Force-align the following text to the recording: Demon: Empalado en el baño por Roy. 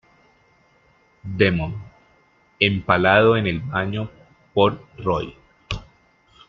Demon: 1.21 1.79
Empalado 2.59 3.37
en 3.37 3.45
el 3.45 3.59
baño 3.59 4.09
por 4.51 4.83
Roy. 4.97 5.37